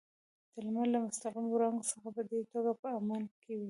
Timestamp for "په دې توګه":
2.15-2.71